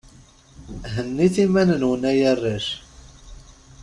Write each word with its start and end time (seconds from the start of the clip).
Hennit 0.93 1.35
iman-nwen, 1.45 2.01
ay 2.11 2.21
arrac. 2.31 2.67